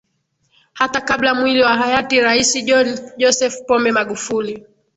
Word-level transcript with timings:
Hata 0.73 1.01
kabla 1.01 1.33
mwili 1.35 1.61
wa 1.61 1.77
hayati 1.77 2.21
Rais 2.21 2.65
John 2.65 2.97
Joseph 3.17 3.61
Pombe 3.67 3.91
Magufuli 3.91 4.67